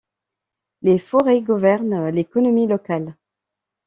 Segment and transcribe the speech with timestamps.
[0.81, 3.15] Les forêts gouvernent l'économie locale.